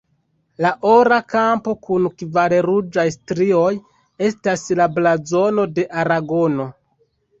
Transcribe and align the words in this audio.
La 0.65 0.69
ora 0.91 1.17
kampo 1.33 1.75
kun 1.87 2.07
kvar 2.23 2.55
ruĝaj 2.67 3.05
strioj 3.17 3.69
estas 4.29 4.65
la 4.81 4.89
blazono 4.97 5.67
de 5.79 5.87
Aragono. 6.05 6.67